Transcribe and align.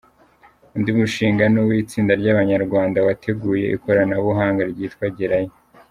Undi 0.75 0.91
mushinga 0.97 1.43
ni 1.51 1.59
uw’itsinda 1.63 2.11
ry’abanyarwanda 2.21 2.97
wateguye 3.07 3.65
ikoranabuhanga 3.75 4.61
ryitwa 4.71 5.05
‘Gerayo’. 5.17 5.53